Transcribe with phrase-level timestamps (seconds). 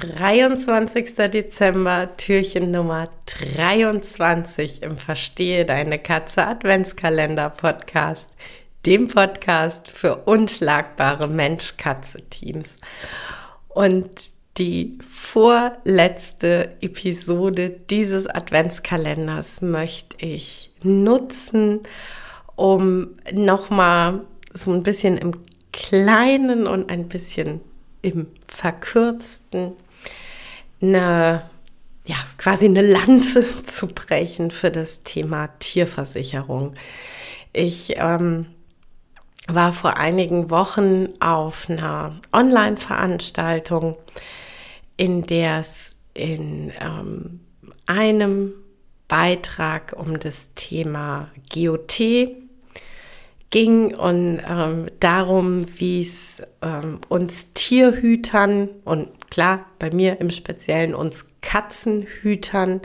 [0.00, 1.30] 23.
[1.30, 8.30] Dezember, Türchen Nummer 23 im Verstehe deine Katze Adventskalender Podcast,
[8.86, 12.76] dem Podcast für unschlagbare Mensch-Katze-Teams.
[13.68, 14.08] Und
[14.56, 21.80] die vorletzte Episode dieses Adventskalenders möchte ich nutzen,
[22.56, 24.22] um nochmal
[24.54, 25.34] so ein bisschen im
[25.72, 27.60] Kleinen und ein bisschen
[28.00, 29.74] im Verkürzten
[30.80, 31.42] eine,
[32.06, 36.74] ja, quasi eine Lanze zu brechen für das Thema Tierversicherung.
[37.52, 38.46] Ich ähm,
[39.48, 43.96] war vor einigen Wochen auf einer Online-Veranstaltung,
[44.96, 47.40] in der es in ähm,
[47.86, 48.52] einem
[49.08, 52.00] Beitrag um das Thema GOT
[53.50, 60.94] ging und ähm, darum, wie es ähm, uns Tierhütern und klar, bei mir im Speziellen
[60.94, 62.80] uns Katzenhütern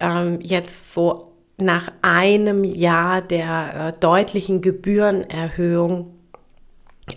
[0.00, 6.14] ähm, jetzt so nach einem Jahr der äh, deutlichen Gebührenerhöhung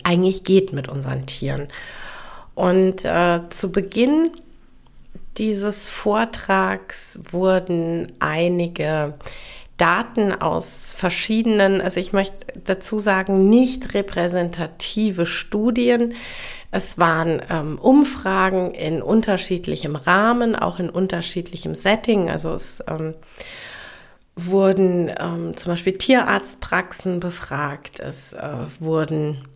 [0.04, 1.68] eigentlich geht mit unseren Tieren.
[2.54, 4.30] Und äh, zu Beginn
[5.38, 9.14] dieses Vortrags wurden einige
[9.78, 16.14] Daten aus verschiedenen, also ich möchte dazu sagen, nicht repräsentative Studien.
[16.70, 22.28] Es waren ähm, Umfragen in unterschiedlichem Rahmen, auch in unterschiedlichem Setting.
[22.28, 23.14] Also es ähm,
[24.36, 29.48] wurden ähm, zum Beispiel Tierarztpraxen befragt, es äh, wurden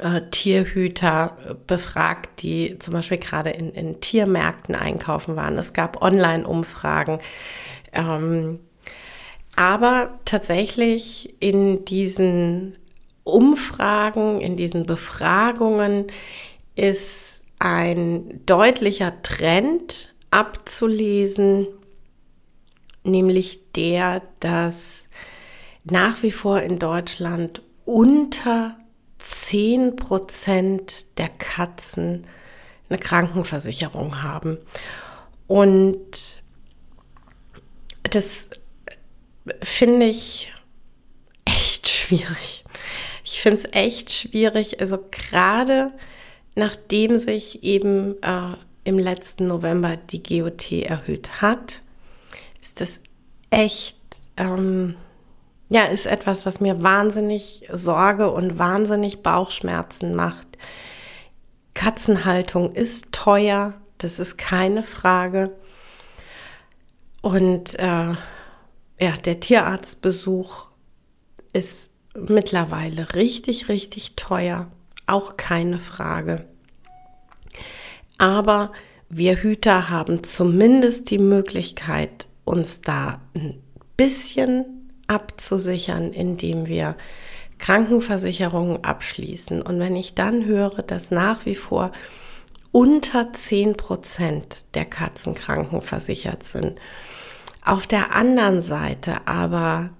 [0.00, 5.58] äh, Tierhüter befragt, die zum Beispiel gerade in, in Tiermärkten einkaufen waren.
[5.58, 7.18] Es gab Online-Umfragen.
[9.56, 12.76] Aber tatsächlich in diesen
[13.24, 16.06] Umfragen, in diesen Befragungen
[16.74, 21.66] ist ein deutlicher Trend abzulesen,
[23.02, 25.08] nämlich der, dass
[25.84, 28.76] nach wie vor in Deutschland unter
[29.18, 32.26] 10 Prozent der Katzen
[32.88, 34.58] eine Krankenversicherung haben.
[35.46, 36.42] Und
[38.02, 38.50] das
[39.62, 40.52] finde ich
[41.44, 42.64] echt schwierig.
[43.24, 45.92] Ich finde es echt schwierig, also gerade
[46.54, 51.82] nachdem sich eben äh, im letzten November die GOT erhöht hat,
[52.62, 53.00] ist das
[53.50, 53.98] echt,
[54.36, 54.96] ähm,
[55.68, 60.46] ja, ist etwas, was mir wahnsinnig Sorge und wahnsinnig Bauchschmerzen macht.
[61.74, 65.52] Katzenhaltung ist teuer, das ist keine Frage.
[67.22, 68.14] Und äh,
[68.98, 70.66] ja, der Tierarztbesuch
[71.52, 74.70] ist mittlerweile richtig, richtig teuer.
[75.06, 76.46] Auch keine Frage.
[78.18, 78.72] Aber
[79.08, 83.62] wir Hüter haben zumindest die Möglichkeit, uns da ein
[83.96, 86.96] bisschen abzusichern, indem wir
[87.58, 89.62] Krankenversicherungen abschließen.
[89.62, 91.92] Und wenn ich dann höre, dass nach wie vor
[92.72, 96.78] unter 10 Prozent der Katzen krankenversichert sind,
[97.66, 99.90] auf der anderen Seite aber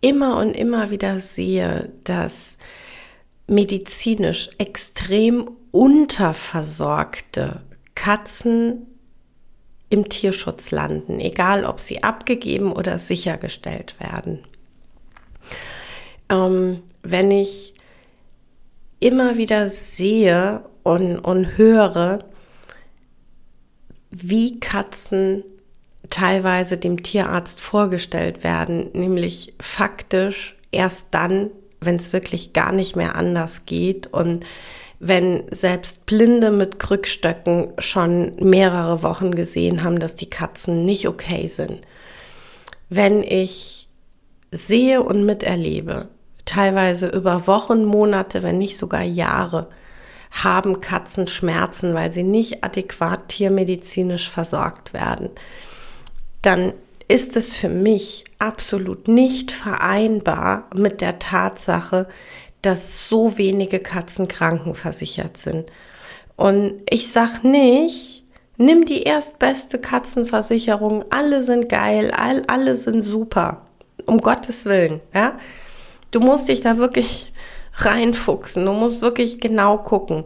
[0.00, 2.56] immer und immer wieder sehe, dass
[3.46, 7.62] medizinisch extrem unterversorgte
[7.94, 8.86] Katzen
[9.88, 14.38] im Tierschutz landen, egal ob sie abgegeben oder sichergestellt werden.
[16.28, 17.74] Ähm, wenn ich
[19.00, 22.20] immer wieder sehe und, und höre,
[24.10, 25.42] wie Katzen
[26.10, 31.50] teilweise dem Tierarzt vorgestellt werden, nämlich faktisch erst dann,
[31.80, 34.44] wenn es wirklich gar nicht mehr anders geht und
[34.98, 41.48] wenn selbst Blinde mit Krückstöcken schon mehrere Wochen gesehen haben, dass die Katzen nicht okay
[41.48, 41.80] sind.
[42.90, 43.88] Wenn ich
[44.50, 46.08] sehe und miterlebe,
[46.44, 49.70] teilweise über Wochen, Monate, wenn nicht sogar Jahre,
[50.32, 55.30] haben Katzen Schmerzen, weil sie nicht adäquat tiermedizinisch versorgt werden
[56.42, 56.72] dann
[57.08, 62.06] ist es für mich absolut nicht vereinbar mit der Tatsache,
[62.62, 65.70] dass so wenige Katzen krankenversichert sind.
[66.36, 68.24] Und ich sag nicht,
[68.56, 73.66] nimm die erstbeste Katzenversicherung, alle sind geil, all, alle sind super.
[74.06, 75.38] Um Gottes Willen, ja.
[76.10, 77.32] Du musst dich da wirklich
[77.74, 78.64] reinfuchsen.
[78.64, 80.24] Du musst wirklich genau gucken.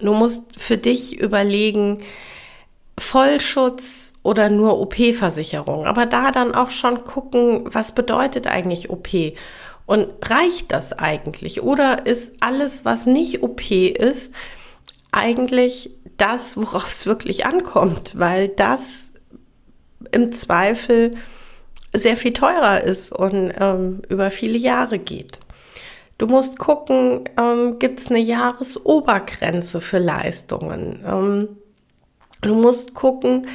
[0.00, 2.00] Du musst für dich überlegen,
[3.00, 5.86] Vollschutz oder nur OP-Versicherung.
[5.86, 9.08] Aber da dann auch schon gucken, was bedeutet eigentlich OP?
[9.86, 11.62] Und reicht das eigentlich?
[11.62, 14.34] Oder ist alles, was nicht OP ist,
[15.10, 19.12] eigentlich das, worauf es wirklich ankommt, weil das
[20.12, 21.16] im Zweifel
[21.92, 25.40] sehr viel teurer ist und ähm, über viele Jahre geht.
[26.18, 31.02] Du musst gucken, ähm, gibt es eine Jahresobergrenze für Leistungen?
[31.04, 31.48] Ähm,
[32.40, 33.46] du musst gucken,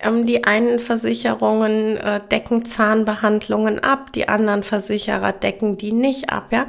[0.00, 6.48] ähm, die einen Versicherungen äh, decken Zahnbehandlungen ab, die anderen Versicherer decken die nicht ab.
[6.52, 6.66] Ja,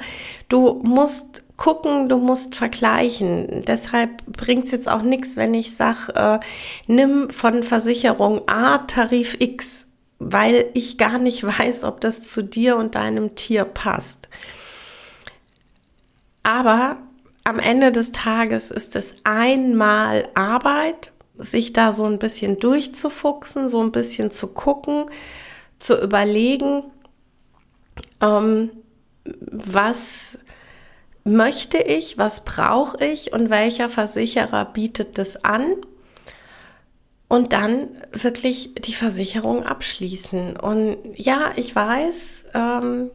[0.50, 3.64] du musst gucken, du musst vergleichen.
[3.66, 6.40] Deshalb bringt es jetzt auch nichts, wenn ich sage, äh,
[6.88, 9.86] nimm von Versicherung A Tarif X,
[10.20, 14.30] weil ich gar nicht weiß, ob das zu dir und deinem Tier passt.
[16.44, 16.98] Aber
[17.46, 21.13] am Ende des Tages ist es einmal Arbeit
[21.44, 25.06] sich da so ein bisschen durchzufuchsen, so ein bisschen zu gucken,
[25.80, 26.84] zu überlegen,
[28.22, 28.72] ähm,
[29.26, 30.40] was
[31.24, 35.64] möchte ich, was brauche ich und welcher Versicherer bietet das an.
[37.30, 40.56] Und dann wirklich die Versicherung abschließen.
[40.56, 43.10] Und ja, ich weiß, ähm,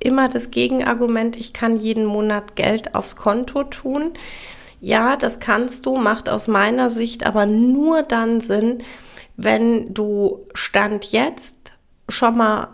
[0.00, 4.14] immer das Gegenargument, ich kann jeden Monat Geld aufs Konto tun.
[4.86, 8.84] Ja, das kannst du, macht aus meiner Sicht aber nur dann Sinn,
[9.36, 11.72] wenn du Stand jetzt
[12.08, 12.68] schon mal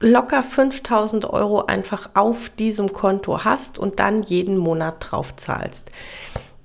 [0.00, 5.86] locker 5000 Euro einfach auf diesem Konto hast und dann jeden Monat drauf zahlst.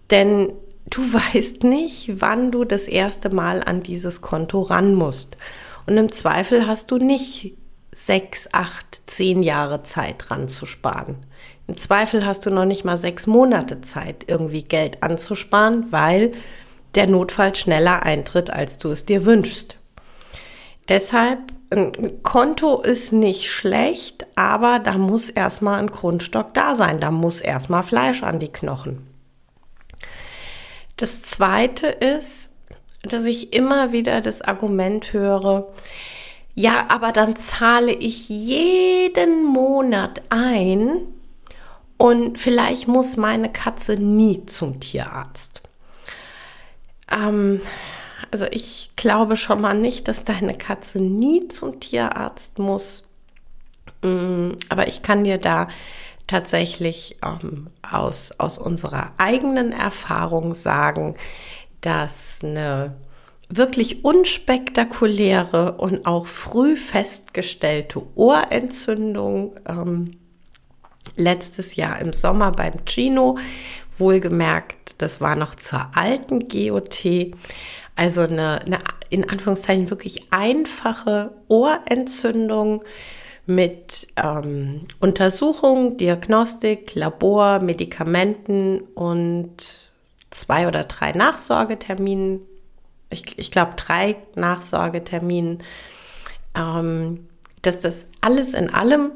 [0.10, 0.52] Denn
[0.90, 5.38] du weißt nicht, wann du das erste Mal an dieses Konto ran musst.
[5.86, 7.56] Und im Zweifel hast du nicht
[7.94, 11.18] sechs, acht, zehn Jahre Zeit ranzusparen.
[11.72, 16.34] Im Zweifel hast du noch nicht mal sechs Monate Zeit, irgendwie Geld anzusparen, weil
[16.96, 19.78] der Notfall schneller eintritt, als du es dir wünschst.
[20.90, 21.40] Deshalb,
[21.70, 27.00] ein Konto ist nicht schlecht, aber da muss erstmal ein Grundstock da sein.
[27.00, 29.08] Da muss erstmal Fleisch an die Knochen.
[30.98, 32.50] Das zweite ist,
[33.04, 35.72] dass ich immer wieder das Argument höre,
[36.54, 41.08] ja, aber dann zahle ich jeden Monat ein,
[42.02, 45.62] und vielleicht muss meine Katze nie zum Tierarzt.
[47.12, 47.62] Ähm,
[48.32, 53.08] also ich glaube schon mal nicht, dass deine Katze nie zum Tierarzt muss.
[54.02, 55.68] Mm, aber ich kann dir da
[56.26, 61.14] tatsächlich ähm, aus, aus unserer eigenen Erfahrung sagen,
[61.82, 62.96] dass eine
[63.48, 70.18] wirklich unspektakuläre und auch früh festgestellte Ohrentzündung ähm,
[71.16, 73.38] letztes Jahr im Sommer beim Chino.
[73.98, 77.34] Wohlgemerkt, das war noch zur alten GOT.
[77.96, 78.80] Also eine, eine
[79.10, 82.84] in Anführungszeichen wirklich einfache Ohrentzündung
[83.46, 89.52] mit ähm, Untersuchung, Diagnostik, Labor, Medikamenten und
[90.30, 92.42] zwei oder drei Nachsorgeterminen.
[93.10, 95.64] Ich, ich glaube, drei Nachsorgeterminen.
[96.56, 97.28] Ähm,
[97.62, 99.12] dass das alles in allem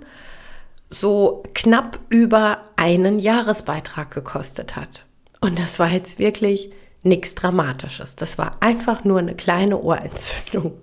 [0.89, 5.05] so knapp über einen Jahresbeitrag gekostet hat.
[5.41, 6.71] Und das war jetzt wirklich
[7.03, 8.15] nichts Dramatisches.
[8.15, 10.73] Das war einfach nur eine kleine Ohrentzündung.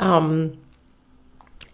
[0.00, 0.58] Ähm,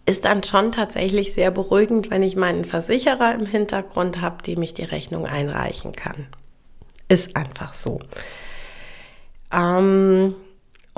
[0.05, 4.73] ist dann schon tatsächlich sehr beruhigend, wenn ich meinen Versicherer im Hintergrund habe, dem ich
[4.73, 6.27] die Rechnung einreichen kann.
[7.07, 7.99] Ist einfach so.
[9.51, 10.35] Ähm,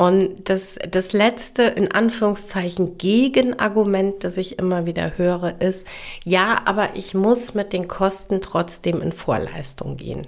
[0.02, 5.86] und das, das letzte, in Anführungszeichen, Gegenargument, das ich immer wieder höre, ist,
[6.24, 10.26] ja, aber ich muss mit den Kosten trotzdem in Vorleistung gehen.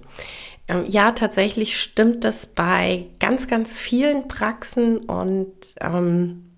[0.68, 6.52] Ähm, ja, tatsächlich stimmt das bei ganz, ganz vielen Praxen und ähm,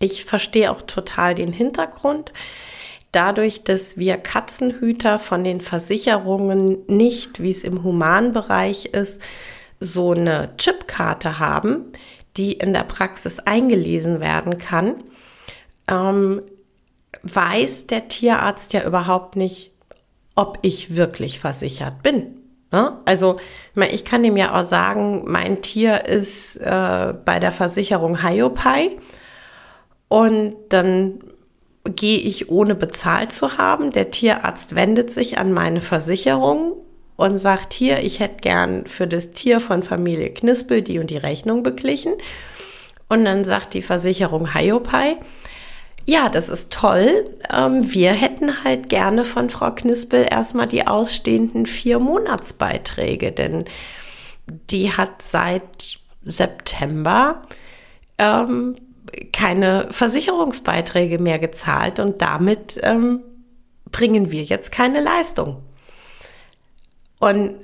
[0.00, 2.34] ich verstehe auch total den Hintergrund.
[3.10, 9.22] Dadurch, dass wir Katzenhüter von den Versicherungen nicht, wie es im Humanbereich ist,
[9.80, 11.92] so eine Chipkarte haben,
[12.36, 15.02] die in der Praxis eingelesen werden kann,
[15.88, 16.42] ähm,
[17.22, 19.72] weiß der Tierarzt ja überhaupt nicht,
[20.36, 22.36] ob ich wirklich versichert bin.
[22.72, 22.98] Ne?
[23.04, 23.38] Also
[23.74, 28.96] ich kann ihm ja auch sagen, mein Tier ist äh, bei der Versicherung Hyopai
[30.08, 31.20] und dann
[31.84, 33.90] gehe ich ohne bezahlt zu haben.
[33.90, 36.84] Der Tierarzt wendet sich an meine Versicherung
[37.20, 41.18] und sagt, hier, ich hätte gern für das Tier von Familie Knispel die und die
[41.18, 42.14] Rechnung beglichen.
[43.08, 45.16] Und dann sagt die Versicherung Hyopai,
[46.06, 47.36] ja, das ist toll.
[47.54, 53.64] Ähm, wir hätten halt gerne von Frau Knispel erstmal die ausstehenden vier Monatsbeiträge, denn
[54.70, 57.42] die hat seit September
[58.16, 58.76] ähm,
[59.32, 63.20] keine Versicherungsbeiträge mehr gezahlt und damit ähm,
[63.92, 65.62] bringen wir jetzt keine Leistung.
[67.20, 67.54] Und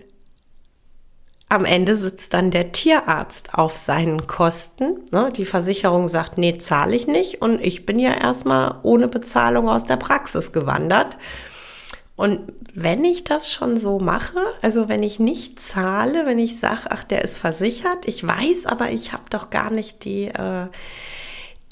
[1.48, 5.00] am Ende sitzt dann der Tierarzt auf seinen Kosten.
[5.12, 5.32] Ne?
[5.34, 7.40] Die Versicherung sagt, nee, zahle ich nicht.
[7.40, 11.16] Und ich bin ja erstmal ohne Bezahlung aus der Praxis gewandert.
[12.16, 12.40] Und
[12.74, 17.04] wenn ich das schon so mache, also wenn ich nicht zahle, wenn ich sage, ach,
[17.04, 20.68] der ist versichert, ich weiß aber, ich habe doch gar nicht die, äh,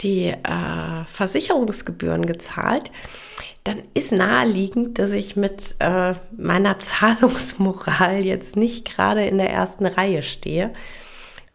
[0.00, 2.90] die äh, Versicherungsgebühren gezahlt,
[3.64, 9.86] dann ist naheliegend, dass ich mit äh, meiner Zahlungsmoral jetzt nicht gerade in der ersten
[9.86, 10.72] Reihe stehe.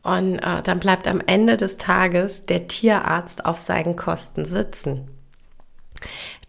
[0.02, 5.08] Und äh, dann bleibt am Ende des Tages der Tierarzt auf seinen Kosten sitzen.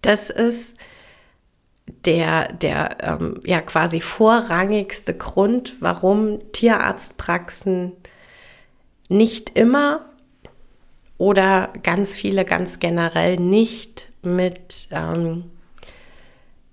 [0.02, 0.76] Das ist
[2.07, 7.93] der, der ähm, ja quasi vorrangigste Grund, warum Tierarztpraxen
[9.09, 10.07] nicht immer
[11.19, 15.44] oder ganz viele ganz generell nicht mit, ähm,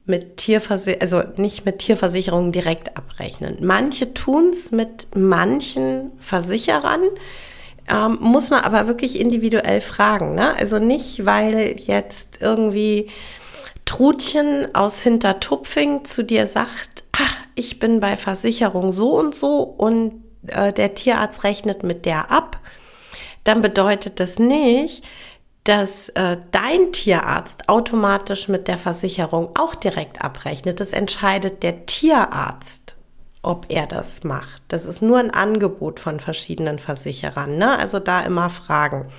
[0.06, 3.58] mit Tierversicherung, also nicht mit Tierversicherungen direkt abrechnen.
[3.62, 7.02] Manche tun es mit manchen Versicherern,
[7.90, 10.36] ähm, muss man aber wirklich individuell fragen.
[10.36, 10.56] Ne?
[10.56, 13.10] Also nicht, weil jetzt irgendwie
[13.86, 20.24] Trutchen aus Hintertupfing zu dir sagt, ach, ich bin bei Versicherung so und so und
[20.48, 22.60] äh, der Tierarzt rechnet mit der ab,
[23.44, 25.06] dann bedeutet das nicht,
[25.68, 30.80] dass äh, dein Tierarzt automatisch mit der Versicherung auch direkt abrechnet.
[30.80, 32.96] Das entscheidet der Tierarzt,
[33.42, 34.62] ob er das macht.
[34.70, 37.58] Das ist nur ein Angebot von verschiedenen Versicherern.
[37.58, 37.78] Ne?
[37.78, 39.10] Also da immer fragen.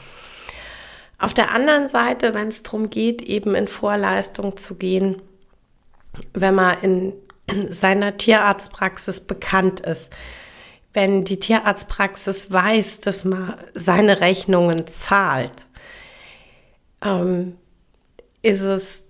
[1.19, 5.21] Auf der anderen Seite, wenn es darum geht, eben in Vorleistung zu gehen,
[6.33, 7.13] wenn man in
[7.71, 10.11] seiner Tierarztpraxis bekannt ist,
[10.95, 15.68] wenn die Tierarztpraxis weiß, dass man seine Rechnungen zahlt,
[17.03, 17.57] ähm,
[18.43, 19.05] ist es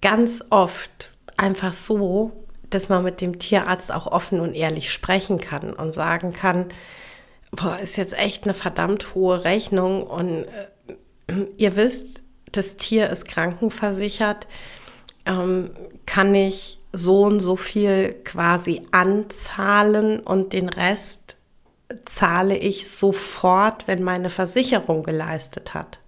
[0.00, 2.32] ganz oft einfach so,
[2.70, 6.66] dass man mit dem Tierarzt auch offen und ehrlich sprechen kann und sagen kann,
[7.52, 10.44] boah, ist jetzt echt eine verdammt hohe Rechnung und
[11.28, 12.22] äh, ihr wisst,
[12.52, 14.46] das Tier ist krankenversichert,
[15.26, 15.70] ähm,
[16.06, 21.36] kann ich so und so viel quasi anzahlen und den Rest
[22.04, 25.98] zahle ich sofort, wenn meine Versicherung geleistet hat.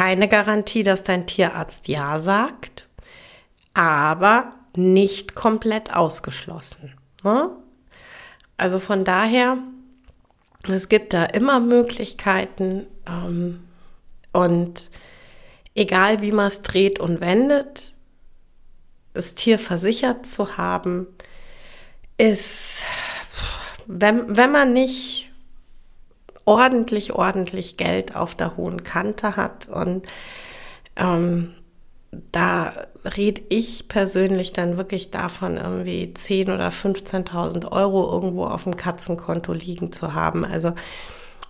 [0.00, 2.88] Keine Garantie, dass dein Tierarzt Ja sagt,
[3.74, 6.94] aber nicht komplett ausgeschlossen.
[7.22, 7.50] Ne?
[8.56, 9.58] Also von daher
[10.66, 13.62] es gibt da immer Möglichkeiten ähm,
[14.32, 14.90] und
[15.74, 17.92] egal wie man es dreht und wendet,
[19.12, 21.08] das Tier versichert zu haben,
[22.16, 22.80] ist,
[23.86, 25.29] wenn, wenn man nicht
[26.50, 30.04] ordentlich, ordentlich Geld auf der hohen Kante hat und
[30.96, 31.54] ähm,
[32.32, 32.72] da
[33.04, 39.52] rede ich persönlich dann wirklich davon, irgendwie 10.000 oder 15.000 Euro irgendwo auf dem Katzenkonto
[39.52, 40.44] liegen zu haben.
[40.44, 40.72] Also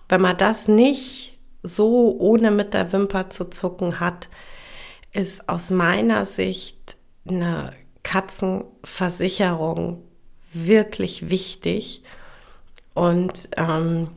[0.07, 4.29] wenn man das nicht so ohne mit der Wimper zu zucken hat,
[5.13, 6.95] ist aus meiner Sicht
[7.27, 10.03] eine Katzenversicherung
[10.53, 12.03] wirklich wichtig
[12.93, 14.09] und ähm,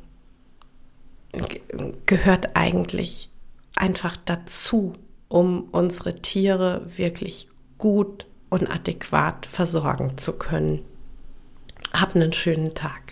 [2.07, 3.31] gehört eigentlich
[3.77, 4.95] einfach dazu
[5.35, 10.85] um unsere Tiere wirklich gut und adäquat versorgen zu können.
[11.93, 13.04] Hab einen schönen Tag.